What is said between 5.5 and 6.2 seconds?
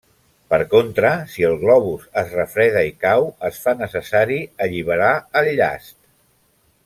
llast.